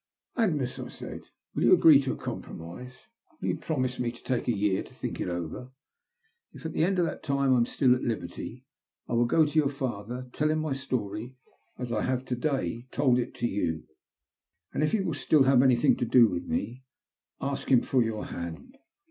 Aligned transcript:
Agnes," 0.35 0.79
I 0.79 0.87
said, 0.87 1.21
will 1.53 1.61
you 1.61 1.73
agree 1.75 2.01
to 2.01 2.11
a 2.13 2.17
compromise 2.17 2.93
7 3.37 3.37
Will 3.39 3.47
you 3.49 3.57
promise 3.57 3.99
me 3.99 4.11
to 4.11 4.23
take 4.23 4.47
a 4.47 4.51
year 4.51 4.81
to 4.81 4.91
think 4.91 5.21
it 5.21 5.29
over? 5.29 5.69
If 6.53 6.65
at 6.65 6.73
the 6.73 6.83
end 6.83 6.97
of 6.97 7.05
that 7.05 7.21
time 7.21 7.53
I 7.53 7.57
am 7.57 7.67
still 7.67 7.93
at 7.93 8.01
liberty 8.01 8.65
I 9.07 9.13
will 9.13 9.27
go 9.27 9.45
to 9.45 9.59
your 9.59 9.69
father, 9.69 10.27
tell 10.31 10.49
him 10.49 10.57
my 10.57 10.73
story 10.73 11.35
as 11.77 11.91
I 11.91 12.01
have 12.01 12.25
to 12.25 12.35
day 12.35 12.87
told 12.89 13.17
"God 13.17 13.31
bless 13.33 13.43
you, 13.43 13.61
darling,' 13.61 13.77
I 13.77 13.77
answered." 13.77 13.89
I 14.01 14.09
TELL 14.09 14.25
MY 14.25 14.33
STOBT. 14.33 14.49
249 14.49 14.49
it 14.49 14.49
to 14.49 14.51
yoa, 14.57 14.73
and, 14.73 14.83
if 14.83 14.91
he 14.91 15.01
will 15.01 15.13
still 15.13 15.43
have 15.43 15.61
anything 15.61 15.95
to 15.97 16.05
do 16.05 16.27
with 16.27 16.45
me, 16.45 16.83
ask 17.39 17.69
him 17.71 17.81
for 17.81 18.01
your 18.03 18.25
hand. 18.25 18.77